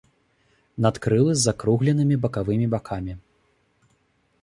[0.85, 3.13] Надкрылы з закругленымі бакавымі бакамі.